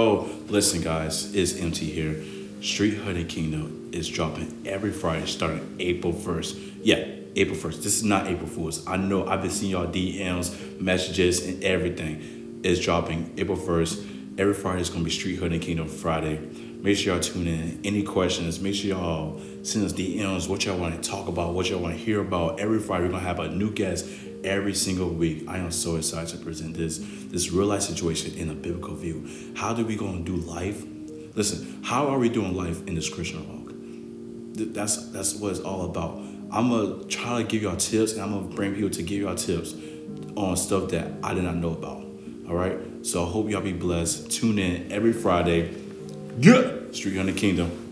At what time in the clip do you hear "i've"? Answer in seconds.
9.26-9.42